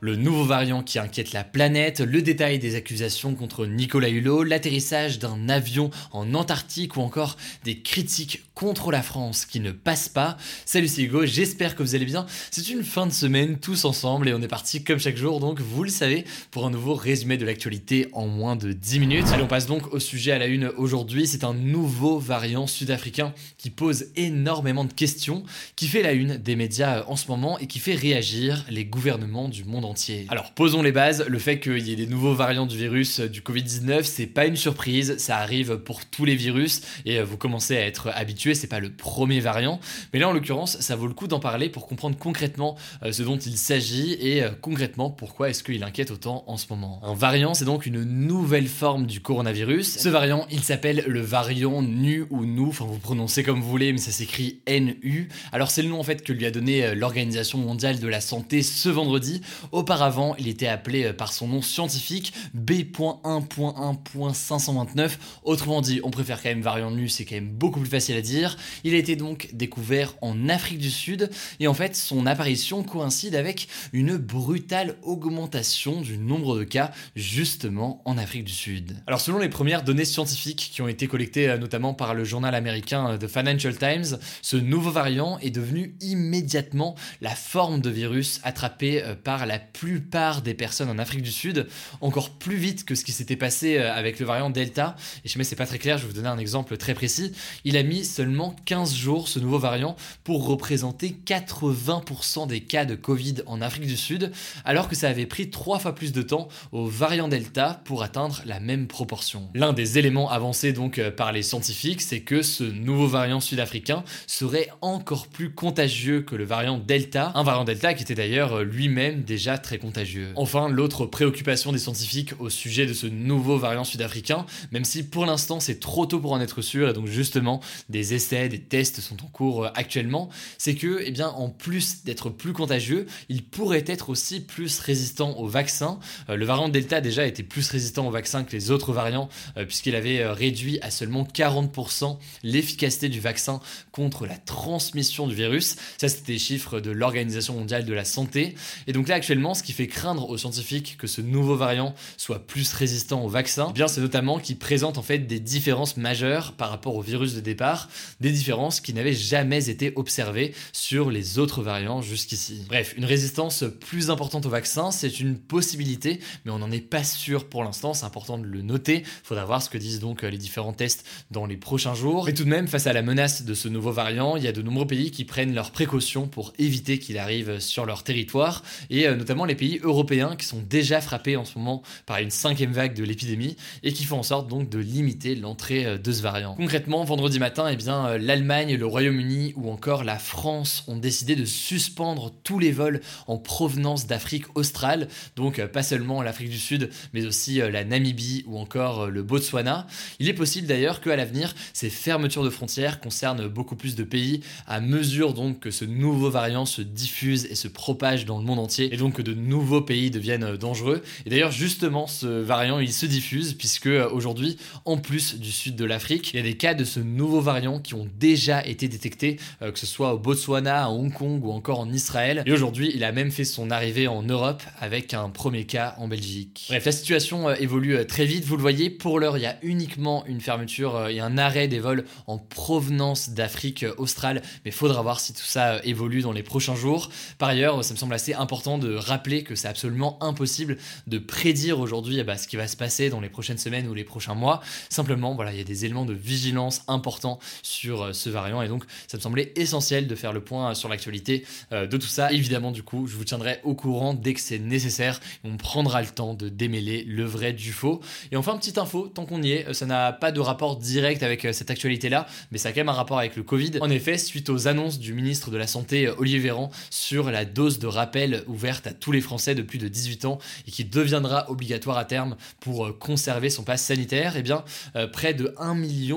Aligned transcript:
Le 0.00 0.14
nouveau 0.14 0.44
variant 0.44 0.84
qui 0.84 1.00
inquiète 1.00 1.32
la 1.32 1.42
planète, 1.42 1.98
le 1.98 2.22
détail 2.22 2.60
des 2.60 2.76
accusations 2.76 3.34
contre 3.34 3.66
Nicolas 3.66 4.08
Hulot, 4.08 4.44
l'atterrissage 4.44 5.18
d'un 5.18 5.48
avion 5.48 5.90
en 6.12 6.34
Antarctique 6.34 6.96
ou 6.96 7.00
encore 7.00 7.36
des 7.64 7.80
critiques 7.80 8.44
contre 8.54 8.92
la 8.92 9.02
France 9.02 9.44
qui 9.44 9.58
ne 9.58 9.72
passent 9.72 10.08
pas. 10.08 10.36
Salut 10.64 10.86
c'est 10.86 11.02
Hugo, 11.02 11.26
j'espère 11.26 11.74
que 11.74 11.82
vous 11.82 11.96
allez 11.96 12.04
bien. 12.04 12.26
C'est 12.52 12.68
une 12.70 12.84
fin 12.84 13.08
de 13.08 13.12
semaine 13.12 13.58
tous 13.58 13.84
ensemble 13.84 14.28
et 14.28 14.34
on 14.34 14.40
est 14.40 14.48
parti 14.48 14.84
comme 14.84 15.00
chaque 15.00 15.16
jour 15.16 15.40
donc 15.40 15.60
vous 15.60 15.82
le 15.82 15.90
savez 15.90 16.24
pour 16.52 16.64
un 16.64 16.70
nouveau 16.70 16.94
résumé 16.94 17.36
de 17.36 17.44
l'actualité 17.44 18.06
en 18.12 18.28
moins 18.28 18.54
de 18.54 18.72
10 18.72 19.00
minutes. 19.00 19.26
Allez 19.32 19.42
on 19.42 19.48
passe 19.48 19.66
donc 19.66 19.92
au 19.92 19.98
sujet 19.98 20.30
à 20.30 20.38
la 20.38 20.46
une 20.46 20.68
aujourd'hui. 20.76 21.26
C'est 21.26 21.42
un 21.42 21.54
nouveau 21.54 22.20
variant 22.20 22.68
sud-africain 22.68 23.34
qui 23.56 23.70
pose 23.70 24.06
énormément 24.14 24.84
de 24.84 24.92
questions, 24.92 25.42
qui 25.74 25.88
fait 25.88 26.02
la 26.02 26.12
une 26.12 26.36
des 26.36 26.54
médias 26.54 27.04
en 27.08 27.16
ce 27.16 27.26
moment 27.26 27.58
et 27.58 27.66
qui 27.66 27.80
fait 27.80 27.96
réagir 27.96 28.64
les 28.68 28.84
gouvernements 28.84 29.48
du 29.48 29.64
monde 29.64 29.87
Alors 30.28 30.52
posons 30.52 30.82
les 30.82 30.92
bases, 30.92 31.24
le 31.26 31.38
fait 31.38 31.60
qu'il 31.60 31.86
y 31.86 31.92
ait 31.92 31.96
des 31.96 32.06
nouveaux 32.06 32.34
variants 32.34 32.66
du 32.66 32.76
virus 32.76 33.20
du 33.20 33.40
Covid-19, 33.40 34.04
c'est 34.04 34.26
pas 34.26 34.46
une 34.46 34.56
surprise, 34.56 35.16
ça 35.18 35.38
arrive 35.38 35.78
pour 35.78 36.04
tous 36.04 36.24
les 36.24 36.36
virus 36.36 36.82
et 37.04 37.18
euh, 37.18 37.24
vous 37.24 37.36
commencez 37.36 37.76
à 37.76 37.86
être 37.86 38.08
habitué, 38.14 38.54
c'est 38.54 38.66
pas 38.66 38.80
le 38.80 38.90
premier 38.90 39.40
variant, 39.40 39.80
mais 40.12 40.18
là 40.18 40.28
en 40.28 40.32
l'occurrence, 40.32 40.78
ça 40.80 40.96
vaut 40.96 41.06
le 41.06 41.14
coup 41.14 41.26
d'en 41.26 41.40
parler 41.40 41.68
pour 41.68 41.86
comprendre 41.86 42.16
concrètement 42.18 42.76
euh, 43.02 43.12
ce 43.12 43.22
dont 43.22 43.38
il 43.38 43.56
s'agit 43.56 44.12
et 44.14 44.42
euh, 44.42 44.50
concrètement 44.60 45.10
pourquoi 45.10 45.50
est-ce 45.50 45.62
qu'il 45.62 45.82
inquiète 45.82 46.10
autant 46.10 46.44
en 46.46 46.56
ce 46.56 46.66
moment. 46.70 47.00
Un 47.02 47.14
variant, 47.14 47.54
c'est 47.54 47.64
donc 47.64 47.86
une 47.86 48.02
nouvelle 48.02 48.68
forme 48.68 49.06
du 49.06 49.20
coronavirus. 49.20 49.98
Ce 49.98 50.08
variant, 50.08 50.46
il 50.50 50.60
s'appelle 50.60 51.04
le 51.06 51.20
variant 51.20 51.82
nu 51.82 52.26
ou 52.30 52.44
nou, 52.44 52.68
enfin 52.68 52.84
vous 52.84 52.98
prononcez 52.98 53.42
comme 53.42 53.60
vous 53.60 53.70
voulez, 53.70 53.92
mais 53.92 53.98
ça 53.98 54.12
s'écrit 54.12 54.60
NU. 54.68 55.28
Alors 55.52 55.70
c'est 55.70 55.82
le 55.82 55.88
nom 55.88 56.00
en 56.00 56.04
fait 56.04 56.22
que 56.22 56.32
lui 56.32 56.46
a 56.46 56.50
donné 56.50 56.94
l'Organisation 56.94 57.58
mondiale 57.58 57.98
de 57.98 58.08
la 58.08 58.20
santé 58.20 58.62
ce 58.62 58.88
vendredi. 58.88 59.40
Auparavant, 59.78 60.34
il 60.40 60.48
était 60.48 60.66
appelé 60.66 61.04
euh, 61.04 61.12
par 61.12 61.32
son 61.32 61.46
nom 61.46 61.62
scientifique 61.62 62.32
B.1.1.529. 62.52 65.18
Autrement 65.44 65.80
dit, 65.80 66.00
on 66.02 66.10
préfère 66.10 66.42
quand 66.42 66.48
même 66.48 66.62
variant 66.62 66.90
nu, 66.90 67.08
c'est 67.08 67.24
quand 67.24 67.36
même 67.36 67.50
beaucoup 67.50 67.78
plus 67.78 67.88
facile 67.88 68.16
à 68.16 68.20
dire. 68.20 68.56
Il 68.82 68.94
a 68.94 68.96
été 68.96 69.14
donc 69.14 69.50
découvert 69.52 70.14
en 70.20 70.48
Afrique 70.48 70.80
du 70.80 70.90
Sud 70.90 71.30
et 71.60 71.68
en 71.68 71.74
fait, 71.74 71.94
son 71.94 72.26
apparition 72.26 72.82
coïncide 72.82 73.36
avec 73.36 73.68
une 73.92 74.16
brutale 74.16 74.96
augmentation 75.04 76.00
du 76.00 76.18
nombre 76.18 76.58
de 76.58 76.64
cas 76.64 76.90
justement 77.14 78.02
en 78.04 78.18
Afrique 78.18 78.42
du 78.42 78.52
Sud. 78.52 78.96
Alors 79.06 79.20
selon 79.20 79.38
les 79.38 79.48
premières 79.48 79.84
données 79.84 80.04
scientifiques 80.04 80.70
qui 80.72 80.82
ont 80.82 80.88
été 80.88 81.06
collectées 81.06 81.50
euh, 81.50 81.56
notamment 81.56 81.94
par 81.94 82.14
le 82.14 82.24
journal 82.24 82.56
américain 82.56 83.10
euh, 83.10 83.16
The 83.16 83.28
Financial 83.28 83.78
Times, 83.78 84.18
ce 84.42 84.56
nouveau 84.56 84.90
variant 84.90 85.38
est 85.38 85.50
devenu 85.50 85.94
immédiatement 86.00 86.96
la 87.20 87.36
forme 87.36 87.80
de 87.80 87.90
virus 87.90 88.40
attrapée 88.42 89.04
par 89.22 89.46
la 89.46 89.67
plupart 89.72 90.42
des 90.42 90.54
personnes 90.54 90.90
en 90.90 90.98
Afrique 90.98 91.22
du 91.22 91.32
Sud, 91.32 91.66
encore 92.00 92.30
plus 92.30 92.56
vite 92.56 92.84
que 92.84 92.94
ce 92.94 93.04
qui 93.04 93.12
s'était 93.12 93.36
passé 93.36 93.78
euh, 93.78 93.92
avec 93.92 94.20
le 94.20 94.26
variant 94.26 94.50
Delta. 94.50 94.96
Et 95.24 95.28
je 95.28 95.32
sais 95.32 95.44
c'est 95.44 95.56
pas 95.56 95.66
très 95.66 95.78
clair, 95.78 95.98
je 95.98 96.02
vais 96.02 96.08
vous 96.08 96.16
donner 96.16 96.28
un 96.28 96.38
exemple 96.38 96.76
très 96.76 96.94
précis. 96.94 97.32
Il 97.64 97.76
a 97.76 97.82
mis 97.82 98.04
seulement 98.04 98.54
15 98.64 98.94
jours, 98.94 99.28
ce 99.28 99.38
nouveau 99.38 99.58
variant, 99.58 99.96
pour 100.24 100.46
représenter 100.46 101.16
80% 101.24 102.46
des 102.46 102.60
cas 102.60 102.84
de 102.84 102.94
Covid 102.94 103.36
en 103.46 103.60
Afrique 103.60 103.86
du 103.86 103.96
Sud, 103.96 104.32
alors 104.64 104.88
que 104.88 104.96
ça 104.96 105.08
avait 105.08 105.26
pris 105.26 105.50
trois 105.50 105.78
fois 105.78 105.94
plus 105.94 106.12
de 106.12 106.22
temps 106.22 106.48
au 106.72 106.86
variant 106.86 107.28
Delta 107.28 107.80
pour 107.84 108.02
atteindre 108.02 108.42
la 108.44 108.60
même 108.60 108.86
proportion. 108.86 109.48
L'un 109.54 109.72
des 109.72 109.98
éléments 109.98 110.30
avancés 110.30 110.72
donc 110.72 110.98
euh, 110.98 111.10
par 111.10 111.32
les 111.32 111.42
scientifiques, 111.42 112.02
c'est 112.02 112.20
que 112.20 112.42
ce 112.42 112.64
nouveau 112.64 113.06
variant 113.06 113.40
sud-africain 113.40 114.04
serait 114.26 114.68
encore 114.80 115.26
plus 115.26 115.50
contagieux 115.50 116.22
que 116.22 116.36
le 116.36 116.44
variant 116.44 116.78
Delta, 116.78 117.32
un 117.34 117.42
variant 117.42 117.64
Delta 117.64 117.94
qui 117.94 118.02
était 118.02 118.14
d'ailleurs 118.14 118.58
euh, 118.58 118.64
lui-même 118.64 119.22
déjà 119.22 119.57
très 119.58 119.78
contagieux. 119.78 120.32
Enfin, 120.36 120.68
l'autre 120.68 121.06
préoccupation 121.06 121.72
des 121.72 121.78
scientifiques 121.78 122.32
au 122.38 122.50
sujet 122.50 122.86
de 122.86 122.92
ce 122.92 123.06
nouveau 123.06 123.58
variant 123.58 123.84
sud-africain, 123.84 124.46
même 124.72 124.84
si 124.84 125.02
pour 125.02 125.26
l'instant 125.26 125.60
c'est 125.60 125.80
trop 125.80 126.06
tôt 126.06 126.20
pour 126.20 126.32
en 126.32 126.40
être 126.40 126.62
sûr, 126.62 126.88
et 126.88 126.92
donc 126.92 127.06
justement 127.06 127.60
des 127.88 128.14
essais, 128.14 128.48
des 128.48 128.60
tests 128.60 129.00
sont 129.00 129.22
en 129.24 129.28
cours 129.28 129.64
euh, 129.64 129.68
actuellement, 129.74 130.28
c'est 130.58 130.74
que, 130.74 131.00
eh 131.04 131.10
bien, 131.10 131.28
en 131.28 131.48
plus 131.48 132.04
d'être 132.04 132.30
plus 132.30 132.52
contagieux, 132.52 133.06
il 133.28 133.44
pourrait 133.44 133.84
être 133.86 134.10
aussi 134.10 134.40
plus 134.40 134.78
résistant 134.80 135.36
au 135.38 135.46
vaccin. 135.46 135.98
Euh, 136.28 136.36
le 136.36 136.44
variant 136.44 136.68
Delta 136.68 137.00
déjà 137.00 137.26
était 137.26 137.42
plus 137.42 137.68
résistant 137.70 138.06
au 138.06 138.10
vaccin 138.10 138.44
que 138.44 138.52
les 138.52 138.70
autres 138.70 138.92
variants, 138.92 139.28
euh, 139.56 139.64
puisqu'il 139.64 139.94
avait 139.94 140.26
réduit 140.26 140.78
à 140.82 140.90
seulement 140.90 141.24
40% 141.24 142.18
l'efficacité 142.42 143.08
du 143.08 143.20
vaccin 143.20 143.60
contre 143.92 144.26
la 144.26 144.36
transmission 144.36 145.26
du 145.26 145.34
virus. 145.34 145.76
Ça, 145.98 146.08
c'était 146.08 146.32
des 146.32 146.38
chiffres 146.38 146.80
de 146.80 146.90
l'Organisation 146.90 147.54
mondiale 147.54 147.84
de 147.84 147.94
la 147.94 148.04
santé. 148.04 148.54
Et 148.86 148.92
donc 148.92 149.08
là, 149.08 149.16
actuellement, 149.16 149.47
ce 149.54 149.62
qui 149.62 149.72
fait 149.72 149.86
craindre 149.86 150.28
aux 150.28 150.38
scientifiques 150.38 150.96
que 150.98 151.06
ce 151.06 151.20
nouveau 151.20 151.56
variant 151.56 151.94
soit 152.16 152.46
plus 152.46 152.72
résistant 152.72 153.24
au 153.24 153.28
vaccin, 153.28 153.68
eh 153.70 153.72
bien 153.72 153.88
c'est 153.88 154.00
notamment 154.00 154.38
qu'il 154.38 154.58
présente 154.58 154.98
en 154.98 155.02
fait 155.02 155.18
des 155.18 155.40
différences 155.40 155.96
majeures 155.96 156.52
par 156.52 156.70
rapport 156.70 156.96
au 156.96 157.02
virus 157.02 157.34
de 157.34 157.40
départ, 157.40 157.88
des 158.20 158.30
différences 158.30 158.80
qui 158.80 158.94
n'avaient 158.94 159.12
jamais 159.12 159.68
été 159.68 159.92
observées 159.96 160.54
sur 160.72 161.10
les 161.10 161.38
autres 161.38 161.62
variants 161.62 162.02
jusqu'ici. 162.02 162.64
Bref, 162.68 162.94
une 162.96 163.04
résistance 163.04 163.64
plus 163.80 164.10
importante 164.10 164.46
au 164.46 164.50
vaccin, 164.50 164.90
c'est 164.90 165.20
une 165.20 165.36
possibilité, 165.36 166.20
mais 166.44 166.52
on 166.52 166.58
n'en 166.58 166.70
est 166.70 166.80
pas 166.80 167.04
sûr 167.04 167.48
pour 167.48 167.64
l'instant, 167.64 167.94
c'est 167.94 168.06
important 168.06 168.38
de 168.38 168.46
le 168.46 168.62
noter. 168.62 169.04
Faudra 169.22 169.44
voir 169.44 169.62
ce 169.62 169.70
que 169.70 169.78
disent 169.78 170.00
donc 170.00 170.22
les 170.22 170.38
différents 170.38 170.72
tests 170.72 171.06
dans 171.30 171.46
les 171.46 171.56
prochains 171.56 171.94
jours. 171.94 172.26
Mais 172.26 172.34
tout 172.34 172.44
de 172.44 172.48
même, 172.48 172.68
face 172.68 172.86
à 172.86 172.92
la 172.92 173.02
menace 173.02 173.42
de 173.42 173.54
ce 173.54 173.68
nouveau 173.68 173.92
variant, 173.92 174.36
il 174.36 174.44
y 174.44 174.48
a 174.48 174.52
de 174.52 174.62
nombreux 174.62 174.86
pays 174.86 175.10
qui 175.10 175.24
prennent 175.24 175.54
leurs 175.54 175.70
précautions 175.70 176.28
pour 176.28 176.52
éviter 176.58 176.98
qu'il 176.98 177.18
arrive 177.18 177.60
sur 177.60 177.86
leur 177.86 178.02
territoire, 178.02 178.62
et 178.90 179.06
euh, 179.06 179.16
les 179.44 179.54
pays 179.54 179.80
européens 179.82 180.36
qui 180.36 180.46
sont 180.46 180.62
déjà 180.62 181.00
frappés 181.00 181.36
en 181.36 181.44
ce 181.44 181.58
moment 181.58 181.82
par 182.06 182.18
une 182.18 182.30
cinquième 182.30 182.72
vague 182.72 182.94
de 182.94 183.04
l'épidémie 183.04 183.56
et 183.82 183.92
qui 183.92 184.04
font 184.04 184.18
en 184.18 184.22
sorte 184.22 184.48
donc 184.48 184.68
de 184.68 184.78
limiter 184.78 185.34
l'entrée 185.34 185.86
euh, 185.86 185.98
de 185.98 186.12
ce 186.12 186.22
variant. 186.22 186.54
Concrètement, 186.54 187.04
vendredi 187.04 187.38
matin, 187.38 187.68
eh 187.70 187.76
bien, 187.76 188.06
euh, 188.06 188.18
l'Allemagne, 188.18 188.76
le 188.76 188.86
Royaume-Uni 188.86 189.54
ou 189.56 189.70
encore 189.70 190.04
la 190.04 190.18
France 190.18 190.84
ont 190.88 190.96
décidé 190.96 191.36
de 191.36 191.44
suspendre 191.44 192.32
tous 192.42 192.58
les 192.58 192.72
vols 192.72 193.00
en 193.26 193.38
provenance 193.38 194.06
d'Afrique 194.06 194.44
australe, 194.56 195.08
donc 195.36 195.64
pas 195.66 195.82
seulement 195.82 196.22
l'Afrique 196.22 196.50
du 196.50 196.58
Sud, 196.58 196.90
mais 197.12 197.26
aussi 197.26 197.56
la 197.58 197.84
Namibie 197.84 198.44
ou 198.46 198.58
encore 198.58 199.08
le 199.08 199.22
Botswana. 199.22 199.86
Il 200.18 200.28
est 200.28 200.34
possible 200.34 200.66
d'ailleurs 200.66 201.00
qu'à 201.00 201.16
l'avenir, 201.16 201.54
ces 201.72 201.90
fermetures 201.90 202.44
de 202.44 202.50
frontières 202.50 203.00
concernent 203.00 203.48
beaucoup 203.48 203.76
plus 203.76 203.94
de 203.94 204.04
pays 204.04 204.40
à 204.66 204.80
mesure 204.80 205.34
donc 205.34 205.60
que 205.60 205.70
ce 205.70 205.84
nouveau 205.84 206.30
variant 206.30 206.66
se 206.66 206.82
diffuse 206.82 207.46
et 207.46 207.54
se 207.54 207.68
propage 207.68 208.24
dans 208.24 208.38
le 208.38 208.44
monde 208.44 208.58
entier 208.58 208.92
et 208.92 208.96
donc 208.96 209.14
que 209.14 209.22
de 209.28 209.34
nouveaux 209.34 209.82
pays 209.82 210.10
deviennent 210.10 210.44
euh, 210.44 210.56
dangereux. 210.56 211.02
Et 211.26 211.30
d'ailleurs, 211.30 211.50
justement, 211.50 212.06
ce 212.06 212.26
variant, 212.26 212.78
il 212.78 212.92
se 212.92 213.06
diffuse 213.06 213.54
puisque 213.54 213.86
euh, 213.86 214.08
aujourd'hui, 214.10 214.56
en 214.84 214.96
plus 214.96 215.38
du 215.38 215.52
sud 215.52 215.76
de 215.76 215.84
l'Afrique, 215.84 216.32
il 216.32 216.36
y 216.36 216.40
a 216.40 216.42
des 216.42 216.56
cas 216.56 216.74
de 216.74 216.84
ce 216.84 217.00
nouveau 217.00 217.40
variant 217.40 217.78
qui 217.78 217.94
ont 217.94 218.08
déjà 218.18 218.66
été 218.66 218.88
détectés, 218.88 219.38
euh, 219.62 219.72
que 219.72 219.78
ce 219.78 219.86
soit 219.86 220.14
au 220.14 220.18
Botswana, 220.18 220.84
à 220.84 220.88
Hong 220.88 221.12
Kong 221.12 221.44
ou 221.44 221.52
encore 221.52 221.80
en 221.80 221.92
Israël. 221.92 222.42
Et 222.46 222.52
aujourd'hui, 222.52 222.90
il 222.94 223.04
a 223.04 223.12
même 223.12 223.30
fait 223.30 223.44
son 223.44 223.70
arrivée 223.70 224.08
en 224.08 224.22
Europe 224.22 224.62
avec 224.80 225.14
un 225.14 225.28
premier 225.28 225.64
cas 225.64 225.94
en 225.98 226.08
Belgique. 226.08 226.66
Bref, 226.68 226.84
la 226.84 226.92
situation 226.92 227.50
évolue 227.50 228.06
très 228.06 228.24
vite, 228.24 228.44
vous 228.44 228.56
le 228.56 228.62
voyez. 228.62 228.90
Pour 228.90 229.20
l'heure, 229.20 229.36
il 229.36 229.42
y 229.42 229.46
a 229.46 229.58
uniquement 229.62 230.24
une 230.26 230.40
fermeture 230.40 231.08
et 231.08 231.20
un 231.20 231.36
arrêt 231.36 231.68
des 231.68 231.80
vols 231.80 232.04
en 232.26 232.38
provenance 232.38 233.30
d'Afrique 233.30 233.84
australe, 233.98 234.42
mais 234.64 234.70
faudra 234.70 235.02
voir 235.02 235.20
si 235.20 235.32
tout 235.32 235.44
ça 235.44 235.84
évolue 235.84 236.22
dans 236.22 236.32
les 236.32 236.42
prochains 236.42 236.76
jours. 236.76 237.10
Par 237.38 237.50
ailleurs, 237.50 237.84
ça 237.84 237.92
me 237.92 237.98
semble 237.98 238.14
assez 238.14 238.34
important 238.34 238.78
de 238.78 238.94
rappeler 239.08 239.42
que 239.42 239.54
c'est 239.54 239.68
absolument 239.68 240.22
impossible 240.22 240.78
de 241.06 241.18
prédire 241.18 241.80
aujourd'hui 241.80 242.18
eh 242.18 242.24
ben, 242.24 242.36
ce 242.36 242.46
qui 242.46 242.56
va 242.56 242.68
se 242.68 242.76
passer 242.76 243.10
dans 243.10 243.20
les 243.20 243.28
prochaines 243.28 243.58
semaines 243.58 243.88
ou 243.88 243.94
les 243.94 244.04
prochains 244.04 244.34
mois. 244.34 244.60
Simplement, 244.88 245.34
voilà, 245.34 245.52
il 245.52 245.58
y 245.58 245.60
a 245.60 245.64
des 245.64 245.84
éléments 245.84 246.04
de 246.04 246.14
vigilance 246.14 246.82
importants 246.88 247.38
sur 247.62 248.02
euh, 248.02 248.12
ce 248.12 248.30
variant 248.30 248.62
et 248.62 248.68
donc 248.68 248.84
ça 249.06 249.16
me 249.16 249.22
semblait 249.22 249.52
essentiel 249.56 250.06
de 250.06 250.14
faire 250.14 250.32
le 250.32 250.40
point 250.40 250.74
sur 250.74 250.88
l'actualité 250.88 251.44
euh, 251.72 251.86
de 251.86 251.96
tout 251.96 252.06
ça. 252.06 252.32
Évidemment, 252.32 252.70
du 252.70 252.82
coup, 252.82 253.06
je 253.06 253.16
vous 253.16 253.24
tiendrai 253.24 253.60
au 253.64 253.74
courant 253.74 254.14
dès 254.14 254.34
que 254.34 254.40
c'est 254.40 254.58
nécessaire. 254.58 255.20
On 255.44 255.56
prendra 255.56 256.02
le 256.02 256.08
temps 256.08 256.34
de 256.34 256.48
démêler 256.48 257.04
le 257.04 257.24
vrai 257.24 257.52
du 257.52 257.72
faux. 257.72 258.00
Et 258.30 258.36
enfin, 258.36 258.56
petite 258.56 258.78
info, 258.78 259.08
tant 259.08 259.26
qu'on 259.26 259.42
y 259.42 259.52
est, 259.52 259.72
ça 259.74 259.86
n'a 259.86 260.12
pas 260.12 260.32
de 260.32 260.40
rapport 260.40 260.76
direct 260.76 261.22
avec 261.22 261.46
cette 261.52 261.70
actualité-là, 261.70 262.26
mais 262.50 262.58
ça 262.58 262.70
a 262.70 262.72
quand 262.72 262.80
même 262.80 262.88
un 262.88 262.92
rapport 262.92 263.18
avec 263.18 263.36
le 263.36 263.42
Covid. 263.42 263.78
En 263.80 263.90
effet, 263.90 264.18
suite 264.18 264.50
aux 264.50 264.68
annonces 264.68 264.98
du 264.98 265.14
ministre 265.14 265.50
de 265.50 265.56
la 265.56 265.66
Santé, 265.66 266.08
Olivier 266.18 266.38
Véran, 266.38 266.70
sur 266.90 267.30
la 267.30 267.44
dose 267.44 267.78
de 267.78 267.86
rappel 267.86 268.42
ouverte 268.46 268.86
à 268.86 268.92
tous 269.00 269.12
les 269.12 269.20
Français 269.20 269.54
de 269.54 269.62
plus 269.62 269.78
de 269.78 269.88
18 269.88 270.24
ans 270.24 270.38
et 270.66 270.70
qui 270.70 270.84
deviendra 270.84 271.50
obligatoire 271.50 271.98
à 271.98 272.04
terme 272.04 272.36
pour 272.60 272.86
euh, 272.86 272.92
conserver 272.92 273.50
son 273.50 273.62
passe 273.62 273.82
sanitaire, 273.82 274.34
eh 274.36 274.42
bien, 274.42 274.64
euh, 274.96 275.06
près 275.06 275.34
de 275.34 275.54
1 275.58 275.76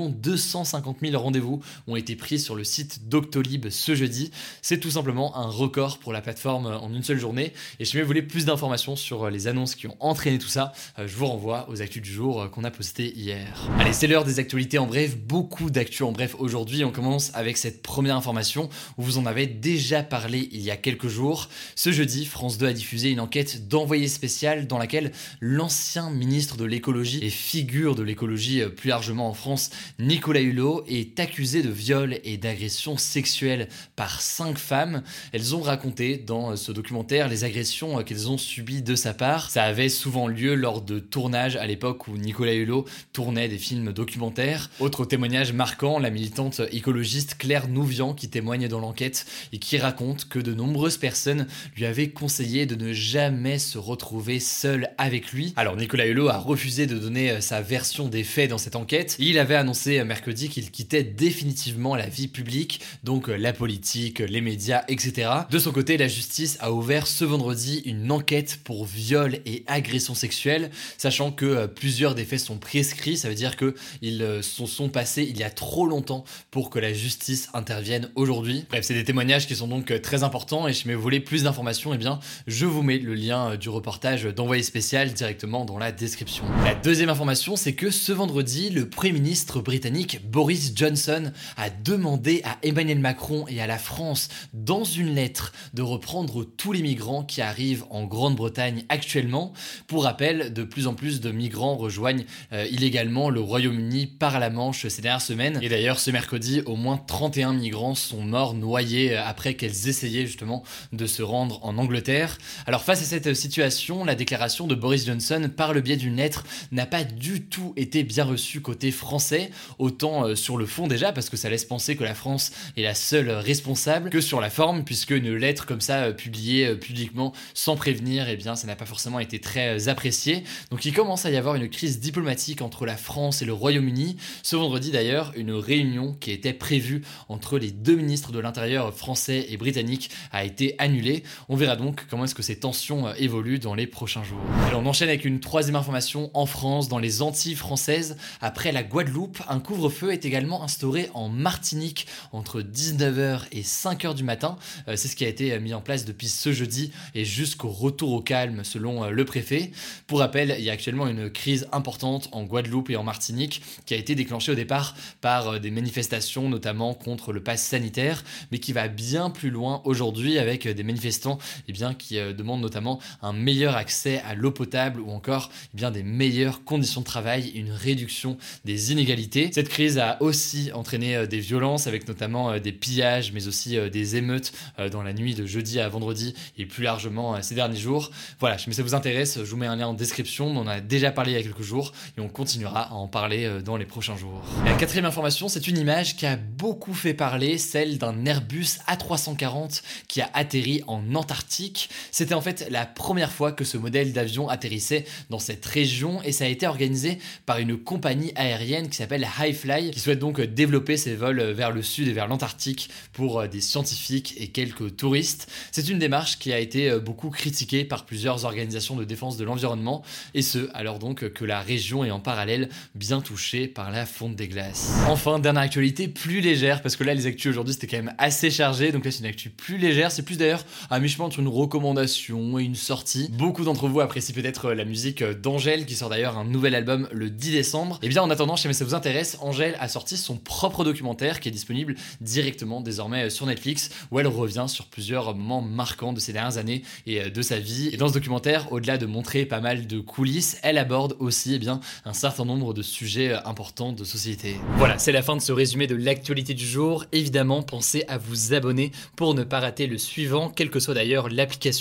250 0.09 0.97
000 1.01 1.21
rendez-vous 1.21 1.61
ont 1.87 1.95
été 1.95 2.15
pris 2.15 2.39
sur 2.39 2.55
le 2.55 2.63
site 2.63 3.09
Doctolib 3.09 3.69
ce 3.69 3.95
jeudi. 3.95 4.31
C'est 4.61 4.79
tout 4.79 4.91
simplement 4.91 5.37
un 5.37 5.47
record 5.47 5.99
pour 5.99 6.13
la 6.13 6.21
plateforme 6.21 6.67
euh, 6.67 6.77
en 6.77 6.93
une 6.93 7.03
seule 7.03 7.19
journée. 7.19 7.53
Et 7.79 7.85
si 7.85 7.99
vous 7.99 8.05
voulez 8.05 8.21
plus 8.21 8.45
d'informations 8.45 8.95
sur 8.95 9.29
les 9.29 9.47
annonces 9.47 9.75
qui 9.75 9.87
ont 9.87 9.97
entraîné 9.99 10.37
tout 10.37 10.47
ça, 10.47 10.73
je 10.97 11.15
vous 11.15 11.27
renvoie 11.27 11.69
aux 11.69 11.81
actus 11.81 12.01
du 12.01 12.11
jour 12.11 12.49
qu'on 12.51 12.63
a 12.63 12.71
posté 12.71 13.13
hier. 13.17 13.67
Allez, 13.79 13.93
c'est 13.93 14.07
l'heure 14.07 14.23
des 14.23 14.39
actualités 14.39 14.77
en 14.77 14.87
bref, 14.87 15.17
beaucoup 15.17 15.69
d'actus 15.69 16.01
en 16.01 16.11
bref 16.11 16.35
aujourd'hui. 16.39 16.83
On 16.83 16.91
commence 16.91 17.31
avec 17.33 17.57
cette 17.57 17.81
première 17.81 18.15
information 18.15 18.69
où 18.97 19.03
vous 19.03 19.17
en 19.17 19.25
avez 19.25 19.47
déjà 19.47 20.03
parlé 20.03 20.49
il 20.51 20.61
y 20.61 20.71
a 20.71 20.77
quelques 20.77 21.07
jours. 21.07 21.49
Ce 21.75 21.91
jeudi, 21.91 22.25
France 22.25 22.57
2 22.57 22.67
a 22.67 22.70
diffusé 22.73 23.09
une 23.09 23.19
enquête 23.19 23.67
d'envoyé 23.67 24.07
spécial 24.07 24.67
dans 24.67 24.77
laquelle 24.77 25.11
l'ancien 25.39 26.09
ministre 26.09 26.57
de 26.57 26.65
l'écologie 26.65 27.19
et 27.23 27.29
figure 27.29 27.95
de 27.95 28.03
l'écologie 28.03 28.61
euh, 28.61 28.69
plus 28.69 28.89
largement 28.89 29.29
en 29.29 29.33
France, 29.33 29.71
Nicolas 29.99 30.41
Hulot, 30.41 30.83
est 30.87 31.19
accusé 31.19 31.61
de 31.61 31.69
viol 31.69 32.19
et 32.23 32.37
d'agression 32.37 32.97
sexuelle 32.97 33.67
par 33.95 34.21
cinq 34.21 34.57
femmes. 34.57 35.03
Elles 35.31 35.55
ont 35.55 35.61
raconté 35.61 36.17
dans 36.17 36.51
euh, 36.51 36.55
ce 36.55 36.71
documentaire 36.71 37.27
les 37.27 37.43
agressions 37.43 37.99
euh, 37.99 38.03
qu'elles 38.03 38.29
ont 38.29 38.37
subies 38.37 38.81
de 38.81 38.95
sa 38.95 39.13
part. 39.13 39.49
Ça 39.49 39.63
avait 39.63 39.89
souvent 39.89 40.27
lieu 40.27 40.55
lors 40.55 40.81
de 40.81 40.99
tournages 40.99 41.55
à 41.55 41.65
l'époque 41.65 42.07
où 42.07 42.17
Nicolas 42.17 42.53
Hulot 42.53 42.85
tournait 43.13 43.49
des 43.49 43.57
films 43.57 43.93
documentaires. 43.93 44.69
Autre 44.79 45.05
témoignage 45.05 45.53
marquant, 45.53 45.99
la 45.99 46.09
militante 46.09 46.61
écologiste 46.71 47.35
Claire 47.37 47.67
Nouvian 47.67 48.13
qui 48.13 48.29
témoigne 48.29 48.67
dans 48.67 48.79
l'enquête 48.79 49.25
et 49.53 49.59
qui 49.59 49.77
raconte 49.77 50.27
que 50.27 50.39
de 50.39 50.53
nombreuses 50.53 50.97
personnes 50.97 51.47
lui 51.75 51.85
avaient 51.85 52.09
conseillé 52.09 52.60
de 52.65 52.75
ne 52.75 52.93
jamais 52.93 53.59
se 53.59 53.77
retrouver 53.77 54.39
seul 54.39 54.91
avec 54.97 55.31
lui. 55.31 55.53
Alors 55.55 55.75
Nicolas 55.75 56.05
Hulot 56.05 56.29
a 56.29 56.37
refusé 56.37 56.87
de 56.87 56.97
donner 56.97 57.31
euh, 57.31 57.41
sa 57.41 57.61
version 57.61 58.07
des 58.07 58.23
faits 58.23 58.49
dans 58.49 58.57
cette 58.57 58.75
enquête. 58.75 59.15
Il 59.19 59.37
avait 59.39 59.55
annoncé 59.55 59.99
euh, 59.99 60.05
mercredi 60.05 60.49
qu'il 60.49 60.71
quittait 60.71 61.03
définitivement 61.03 61.95
la 61.95 62.07
vie 62.07 62.27
publique, 62.27 62.81
donc 63.03 63.29
euh, 63.29 63.35
la 63.35 63.53
politique, 63.53 64.19
les 64.19 64.41
médias, 64.41 64.83
etc. 64.87 65.29
De 65.49 65.59
son 65.59 65.71
côté, 65.71 65.97
la 65.97 66.07
justice 66.07 66.57
a 66.59 66.71
ouvert 66.71 67.07
ce 67.07 67.25
vendredi 67.25 67.81
une 67.85 68.11
enquête 68.11 68.59
pour 68.63 68.85
viol 68.85 69.39
et 69.45 69.63
agression 69.67 70.15
sexuelle, 70.15 70.71
sachant 70.97 71.31
que 71.31 71.65
plusieurs 71.67 72.15
des 72.15 72.25
faits 72.25 72.39
sont 72.39 72.57
prescrits, 72.57 73.17
ça 73.17 73.29
veut 73.29 73.35
dire 73.35 73.55
qu'ils 73.55 74.39
se 74.41 74.65
sont 74.65 74.89
passés 74.89 75.27
il 75.29 75.37
y 75.37 75.43
a 75.43 75.49
trop 75.49 75.85
longtemps 75.85 76.23
pour 76.49 76.69
que 76.69 76.79
la 76.79 76.93
justice 76.93 77.49
intervienne 77.53 78.09
aujourd'hui. 78.15 78.65
Bref, 78.69 78.85
c'est 78.85 78.93
des 78.93 79.03
témoignages 79.03 79.47
qui 79.47 79.55
sont 79.55 79.67
donc 79.67 80.01
très 80.01 80.23
importants 80.23 80.67
et 80.67 80.73
si 80.73 80.91
vous 80.91 81.01
voulez 81.01 81.19
plus 81.19 81.43
d'informations, 81.43 81.93
eh 81.93 81.97
bien, 81.97 82.19
je 82.51 82.65
vous 82.65 82.83
mets 82.83 82.97
le 82.97 83.13
lien 83.13 83.55
du 83.55 83.69
reportage 83.69 84.25
d'envoyé 84.25 84.61
spécial 84.61 85.13
directement 85.13 85.63
dans 85.63 85.77
la 85.77 85.93
description. 85.93 86.43
La 86.65 86.75
deuxième 86.75 87.09
information, 87.09 87.55
c'est 87.55 87.71
que 87.73 87.89
ce 87.91 88.11
vendredi, 88.11 88.69
le 88.69 88.89
Premier 88.89 89.13
ministre 89.13 89.61
britannique 89.61 90.19
Boris 90.29 90.73
Johnson 90.75 91.31
a 91.55 91.69
demandé 91.69 92.41
à 92.43 92.57
Emmanuel 92.61 92.99
Macron 92.99 93.45
et 93.47 93.61
à 93.61 93.67
la 93.67 93.77
France, 93.77 94.27
dans 94.53 94.83
une 94.83 95.15
lettre, 95.15 95.53
de 95.73 95.81
reprendre 95.81 96.43
tous 96.43 96.73
les 96.73 96.81
migrants 96.81 97.23
qui 97.23 97.41
arrivent 97.41 97.85
en 97.89 98.03
Grande-Bretagne 98.03 98.83
actuellement. 98.89 99.53
Pour 99.87 100.03
rappel, 100.03 100.51
de 100.51 100.63
plus 100.63 100.87
en 100.87 100.93
plus 100.93 101.21
de 101.21 101.31
migrants 101.31 101.77
rejoignent 101.77 102.25
euh, 102.51 102.67
illégalement 102.69 103.29
le 103.29 103.39
Royaume-Uni 103.39 104.07
par 104.07 104.41
la 104.41 104.49
Manche 104.49 104.87
ces 104.87 105.01
dernières 105.01 105.21
semaines. 105.21 105.57
Et 105.61 105.69
d'ailleurs, 105.69 105.99
ce 106.01 106.11
mercredi, 106.11 106.61
au 106.65 106.75
moins 106.75 106.97
31 106.97 107.53
migrants 107.53 107.95
sont 107.95 108.21
morts 108.21 108.55
noyés 108.55 109.15
euh, 109.15 109.23
après 109.25 109.53
qu'elles 109.53 109.87
essayaient 109.87 110.25
justement 110.25 110.63
de 110.91 111.05
se 111.05 111.23
rendre 111.23 111.63
en 111.63 111.77
Angleterre. 111.77 112.37
Alors 112.65 112.83
face 112.83 113.01
à 113.01 113.05
cette 113.05 113.33
situation, 113.33 114.03
la 114.05 114.15
déclaration 114.15 114.67
de 114.67 114.75
Boris 114.75 115.05
Johnson 115.05 115.49
par 115.55 115.73
le 115.73 115.81
biais 115.81 115.97
d'une 115.97 116.15
lettre 116.15 116.45
n'a 116.71 116.85
pas 116.85 117.03
du 117.03 117.41
tout 117.41 117.73
été 117.75 118.03
bien 118.03 118.23
reçue 118.23 118.61
côté 118.61 118.91
français, 118.91 119.51
autant 119.79 120.25
euh, 120.25 120.35
sur 120.35 120.57
le 120.57 120.65
fond 120.65 120.87
déjà 120.87 121.11
parce 121.11 121.29
que 121.29 121.37
ça 121.37 121.49
laisse 121.49 121.65
penser 121.65 121.95
que 121.95 122.03
la 122.03 122.15
France 122.15 122.51
est 122.77 122.83
la 122.83 122.95
seule 122.95 123.29
responsable 123.29 124.09
que 124.09 124.21
sur 124.21 124.41
la 124.41 124.49
forme 124.49 124.83
puisque 124.83 125.11
une 125.11 125.35
lettre 125.35 125.65
comme 125.65 125.81
ça 125.81 126.03
euh, 126.03 126.13
publiée 126.13 126.67
euh, 126.67 126.75
publiquement 126.75 127.33
sans 127.53 127.75
prévenir, 127.75 128.27
eh 128.29 128.35
bien 128.35 128.55
ça 128.55 128.67
n'a 128.67 128.75
pas 128.75 128.85
forcément 128.85 129.19
été 129.19 129.39
très 129.39 129.87
apprécié. 129.87 130.43
Donc 130.69 130.85
il 130.85 130.93
commence 130.93 131.25
à 131.25 131.31
y 131.31 131.37
avoir 131.37 131.55
une 131.55 131.69
crise 131.69 131.99
diplomatique 131.99 132.61
entre 132.61 132.85
la 132.85 132.97
France 132.97 133.41
et 133.41 133.45
le 133.45 133.53
Royaume-Uni. 133.53 134.17
Ce 134.43 134.55
vendredi 134.55 134.91
d'ailleurs, 134.91 135.33
une 135.35 135.51
réunion 135.51 136.13
qui 136.19 136.31
était 136.31 136.53
prévue 136.53 137.01
entre 137.29 137.57
les 137.57 137.71
deux 137.71 137.95
ministres 137.95 138.31
de 138.31 138.39
l'Intérieur 138.39 138.93
français 138.93 139.47
et 139.49 139.57
britannique 139.57 140.09
a 140.31 140.43
été 140.43 140.75
annulée. 140.77 141.23
On 141.49 141.55
verra 141.55 141.75
donc 141.75 142.05
comment 142.09 142.23
que 142.33 142.43
ces 142.43 142.57
tensions 142.57 143.13
évoluent 143.15 143.59
dans 143.59 143.75
les 143.75 143.87
prochains 143.87 144.23
jours. 144.23 144.39
Alors 144.67 144.81
on 144.81 144.85
enchaîne 144.85 145.09
avec 145.09 145.25
une 145.25 145.39
troisième 145.39 145.75
information 145.75 146.31
en 146.33 146.45
France, 146.45 146.87
dans 146.87 146.99
les 146.99 147.21
Antilles 147.21 147.55
françaises. 147.55 148.17
Après 148.41 148.71
la 148.71 148.83
Guadeloupe, 148.83 149.41
un 149.47 149.59
couvre-feu 149.59 150.11
est 150.11 150.25
également 150.25 150.63
instauré 150.63 151.09
en 151.13 151.29
Martinique 151.29 152.07
entre 152.31 152.61
19h 152.61 153.43
et 153.51 153.61
5h 153.61 154.15
du 154.15 154.23
matin. 154.23 154.57
Euh, 154.87 154.95
c'est 154.95 155.07
ce 155.07 155.15
qui 155.15 155.25
a 155.25 155.27
été 155.27 155.57
mis 155.59 155.73
en 155.73 155.81
place 155.81 156.05
depuis 156.05 156.27
ce 156.27 156.51
jeudi 156.51 156.91
et 157.15 157.25
jusqu'au 157.25 157.69
retour 157.69 158.11
au 158.11 158.21
calme 158.21 158.63
selon 158.63 159.03
euh, 159.03 159.09
le 159.09 159.25
préfet. 159.25 159.71
Pour 160.07 160.19
rappel, 160.19 160.55
il 160.57 160.63
y 160.63 160.69
a 160.69 160.73
actuellement 160.73 161.07
une 161.07 161.29
crise 161.29 161.67
importante 161.71 162.29
en 162.31 162.43
Guadeloupe 162.43 162.89
et 162.89 162.95
en 162.95 163.03
Martinique 163.03 163.61
qui 163.85 163.93
a 163.93 163.97
été 163.97 164.15
déclenchée 164.15 164.51
au 164.51 164.55
départ 164.55 164.95
par 165.21 165.47
euh, 165.47 165.59
des 165.59 165.71
manifestations 165.71 166.49
notamment 166.49 166.93
contre 166.93 167.33
le 167.33 167.41
pass 167.41 167.61
sanitaire, 167.61 168.23
mais 168.51 168.59
qui 168.59 168.73
va 168.73 168.87
bien 168.87 169.29
plus 169.29 169.49
loin 169.49 169.81
aujourd'hui 169.85 170.37
avec 170.37 170.67
des 170.67 170.83
manifestants 170.83 171.37
eh 171.67 171.71
bien, 171.71 171.93
qui 171.93 172.17
demandent 172.33 172.61
notamment 172.61 172.99
un 173.21 173.33
meilleur 173.33 173.75
accès 173.75 174.21
à 174.27 174.35
l'eau 174.35 174.51
potable 174.51 174.99
ou 174.99 175.11
encore 175.11 175.49
eh 175.73 175.77
bien, 175.77 175.91
des 175.91 176.03
meilleures 176.03 176.63
conditions 176.63 177.01
de 177.01 177.05
travail, 177.05 177.51
une 177.55 177.71
réduction 177.71 178.37
des 178.65 178.91
inégalités. 178.91 179.49
Cette 179.53 179.69
crise 179.69 179.97
a 179.97 180.21
aussi 180.21 180.71
entraîné 180.73 181.15
euh, 181.15 181.25
des 181.25 181.39
violences 181.39 181.87
avec 181.87 182.07
notamment 182.07 182.51
euh, 182.51 182.59
des 182.59 182.71
pillages 182.71 183.31
mais 183.31 183.47
aussi 183.47 183.77
euh, 183.77 183.89
des 183.89 184.15
émeutes 184.15 184.51
dans 184.91 185.03
la 185.03 185.13
nuit 185.13 185.35
de 185.35 185.45
jeudi 185.45 185.79
à 185.79 185.87
vendredi 185.89 186.33
et 186.57 186.65
plus 186.65 186.83
largement 186.83 187.41
ces 187.41 187.55
derniers 187.55 187.77
jours. 187.77 188.11
Voilà, 188.39 188.57
si 188.57 188.71
ça 188.73 188.83
vous 188.83 188.95
intéresse, 188.95 189.37
je 189.37 189.49
vous 189.49 189.57
mets 189.57 189.67
un 189.67 189.75
lien 189.75 189.87
en 189.87 189.93
description, 189.93 190.47
on 190.47 190.57
en 190.57 190.67
a 190.67 190.79
déjà 190.79 191.11
parlé 191.11 191.31
il 191.31 191.35
y 191.35 191.37
a 191.37 191.43
quelques 191.43 191.61
jours 191.61 191.91
et 192.17 192.21
on 192.21 192.27
continuera 192.27 192.89
à 192.89 192.93
en 192.93 193.07
parler 193.07 193.59
dans 193.63 193.77
les 193.77 193.85
prochains 193.85 194.17
jours. 194.17 194.41
la 194.65 194.73
quatrième 194.73 195.05
information, 195.05 195.47
c'est 195.47 195.67
une 195.67 195.77
image 195.77 196.15
qui 196.15 196.25
a 196.25 196.35
beaucoup 196.35 196.93
fait 196.93 197.13
parler, 197.13 197.57
celle 197.57 197.97
d'un 197.97 198.25
Airbus 198.25 198.79
A340 198.87 199.81
qui 200.07 200.21
a 200.21 200.29
atterri 200.33 200.81
en 200.87 201.15
Antarctique. 201.15 201.89
C'était 202.11 202.33
en 202.33 202.41
fait 202.41 202.67
la 202.69 202.85
première 202.85 203.31
fois 203.31 203.51
que 203.51 203.63
ce 203.63 203.77
modèle 203.77 204.13
d'avion 204.13 204.49
atterrissait 204.49 205.05
dans 205.29 205.39
cette 205.39 205.65
région 205.65 206.21
et 206.23 206.31
ça 206.31 206.45
a 206.45 206.47
été 206.47 206.67
organisé 206.67 207.19
par 207.45 207.59
une 207.59 207.77
compagnie 207.77 208.31
aérienne 208.35 208.89
qui 208.89 208.97
s'appelle 208.97 209.27
Highfly 209.39 209.91
qui 209.91 209.99
souhaite 209.99 210.19
donc 210.19 210.41
développer 210.41 210.97
ses 210.97 211.15
vols 211.15 211.41
vers 211.51 211.71
le 211.71 211.81
sud 211.81 212.07
et 212.07 212.13
vers 212.13 212.27
l'Antarctique 212.27 212.89
pour 213.13 213.47
des 213.47 213.61
scientifiques 213.61 214.35
et 214.37 214.47
quelques 214.47 214.95
touristes. 214.95 215.51
C'est 215.71 215.89
une 215.89 215.99
démarche 215.99 216.39
qui 216.39 216.53
a 216.53 216.59
été 216.59 216.99
beaucoup 216.99 217.29
critiquée 217.29 217.85
par 217.85 218.05
plusieurs 218.05 218.45
organisations 218.45 218.95
de 218.95 219.03
défense 219.03 219.37
de 219.37 219.43
l'environnement 219.43 220.03
et 220.33 220.41
ce 220.41 220.69
alors 220.73 220.99
donc 220.99 221.29
que 221.29 221.45
la 221.45 221.61
région 221.61 222.03
est 222.03 222.11
en 222.11 222.19
parallèle 222.19 222.69
bien 222.95 223.21
touchée 223.21 223.67
par 223.67 223.91
la 223.91 224.05
fonte 224.05 224.35
des 224.35 224.47
glaces. 224.47 224.91
Enfin, 225.07 225.39
dernière 225.39 225.63
actualité 225.63 226.07
plus 226.07 226.41
légère 226.41 226.81
parce 226.81 226.95
que 226.95 227.03
là 227.03 227.13
les 227.13 227.25
actus 227.25 227.51
aujourd'hui 227.51 227.73
c'était 227.73 227.87
quand 227.87 228.03
même 228.03 228.15
assez 228.17 228.49
chargé 228.49 228.91
donc 228.91 229.05
là 229.05 229.11
c'est 229.11 229.19
une 229.19 229.25
actu 229.25 229.49
plus 229.49 229.77
légère, 229.77 230.11
c'est 230.11 230.23
plus 230.23 230.37
d'ailleurs 230.37 230.65
à 230.89 230.99
mi-chemin 230.99 231.25
entre 231.25 231.39
une 231.39 231.47
recommandation 231.47 231.90
et 231.99 232.63
une 232.63 232.75
sortie. 232.75 233.29
Beaucoup 233.31 233.63
d'entre 233.63 233.87
vous 233.87 233.99
apprécient 233.99 234.33
peut-être 234.33 234.71
la 234.71 234.85
musique 234.85 235.23
d'Angèle 235.23 235.85
qui 235.85 235.95
sort 235.95 236.09
d'ailleurs 236.09 236.37
un 236.37 236.45
nouvel 236.45 236.75
album 236.75 237.07
le 237.11 237.29
10 237.29 237.51
décembre. 237.51 237.99
Et 238.01 238.09
bien 238.09 238.21
en 238.21 238.29
attendant, 238.29 238.55
si 238.55 238.71
ça 238.73 238.85
vous 238.85 238.95
intéresse, 238.95 239.37
Angèle 239.41 239.75
a 239.79 239.87
sorti 239.87 240.17
son 240.17 240.37
propre 240.37 240.83
documentaire 240.83 241.39
qui 241.39 241.49
est 241.49 241.51
disponible 241.51 241.95
directement 242.21 242.81
désormais 242.81 243.29
sur 243.29 243.45
Netflix 243.45 243.89
où 244.11 244.19
elle 244.19 244.27
revient 244.27 244.65
sur 244.67 244.85
plusieurs 244.85 245.35
moments 245.35 245.61
marquants 245.61 246.13
de 246.13 246.19
ces 246.19 246.33
dernières 246.33 246.57
années 246.57 246.83
et 247.05 247.29
de 247.29 247.41
sa 247.41 247.59
vie. 247.59 247.89
Et 247.91 247.97
dans 247.97 248.07
ce 248.07 248.13
documentaire, 248.13 248.71
au-delà 248.71 248.97
de 248.97 249.05
montrer 249.05 249.45
pas 249.45 249.59
mal 249.59 249.87
de 249.87 249.99
coulisses, 249.99 250.57
elle 250.63 250.77
aborde 250.77 251.15
aussi 251.19 251.55
eh 251.55 251.59
bien, 251.59 251.79
un 252.05 252.13
certain 252.13 252.45
nombre 252.45 252.73
de 252.73 252.81
sujets 252.81 253.33
importants 253.45 253.91
de 253.91 254.03
société. 254.03 254.55
Voilà, 254.77 254.97
c'est 254.97 255.11
la 255.11 255.21
fin 255.21 255.35
de 255.35 255.41
ce 255.41 255.51
résumé 255.51 255.87
de 255.87 255.95
l'actualité 255.95 256.53
du 256.53 256.65
jour. 256.65 257.05
Évidemment, 257.11 257.63
pensez 257.63 258.03
à 258.07 258.17
vous 258.17 258.53
abonner 258.53 258.91
pour 259.15 259.33
ne 259.33 259.43
pas 259.43 259.59
rater 259.59 259.87
le 259.87 259.97
suivant, 259.97 260.49
quelle 260.49 260.69
que 260.69 260.79
soit 260.79 260.93
d'ailleurs 260.93 261.29
l'application 261.29 261.80